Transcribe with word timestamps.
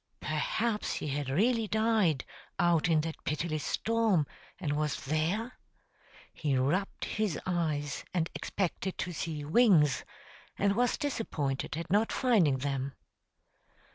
Perhaps 0.19 0.93
he 0.93 1.09
had 1.09 1.29
really 1.29 1.67
died, 1.67 2.25
out 2.57 2.89
in 2.89 3.01
that 3.01 3.23
pitiless 3.23 3.63
storm, 3.63 4.25
and 4.57 4.73
was 4.75 5.05
there? 5.05 5.59
He 6.33 6.57
rubbed 6.57 7.05
his 7.05 7.39
eyes, 7.45 8.03
and 8.11 8.27
expected 8.33 8.97
to 8.97 9.11
see 9.13 9.45
wings, 9.45 10.03
and 10.57 10.75
was 10.75 10.97
disappointed 10.97 11.77
at 11.77 11.91
not 11.91 12.11
finding 12.11 12.57
them. 12.57 12.93